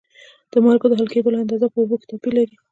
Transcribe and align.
د 0.51 0.53
مالګو 0.63 0.87
د 0.89 0.93
حل 0.99 1.07
کیدلو 1.13 1.41
اندازه 1.43 1.67
په 1.69 1.77
اوبو 1.81 1.95
کې 1.99 2.09
توپیر 2.11 2.33
لري. 2.39 2.55